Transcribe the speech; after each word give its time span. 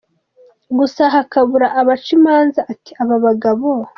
gusa 0.77 1.01
hakabura 1.13 1.67
abaca 1.79 2.09
imanza? 2.17 2.59
Ati 2.71 2.91
“Aba 3.01 3.15
bagabo 3.25 3.69